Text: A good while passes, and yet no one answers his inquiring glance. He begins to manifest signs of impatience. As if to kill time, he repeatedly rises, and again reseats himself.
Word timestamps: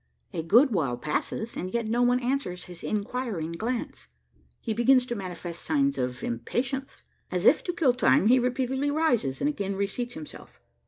A 0.33 0.41
good 0.41 0.71
while 0.71 0.97
passes, 0.97 1.55
and 1.55 1.71
yet 1.71 1.85
no 1.85 2.01
one 2.01 2.19
answers 2.21 2.63
his 2.63 2.81
inquiring 2.83 3.51
glance. 3.51 4.07
He 4.59 4.73
begins 4.73 5.05
to 5.05 5.15
manifest 5.15 5.61
signs 5.61 5.99
of 5.99 6.23
impatience. 6.23 7.03
As 7.29 7.45
if 7.45 7.63
to 7.65 7.71
kill 7.71 7.93
time, 7.93 8.25
he 8.25 8.39
repeatedly 8.39 8.89
rises, 8.89 9.41
and 9.41 9.47
again 9.47 9.75
reseats 9.75 10.13
himself. 10.13 10.59